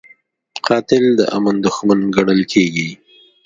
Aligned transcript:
قاتل 0.67 1.03
د 1.19 1.21
امن 1.37 1.55
دښمن 1.65 1.99
ګڼل 2.15 2.41
کېږي 2.53 2.89